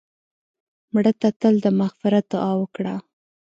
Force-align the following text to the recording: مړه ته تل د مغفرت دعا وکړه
مړه 0.93 1.13
ته 1.21 1.29
تل 1.39 1.55
د 1.65 1.67
مغفرت 1.79 2.25
دعا 2.31 2.51
وکړه 2.61 2.95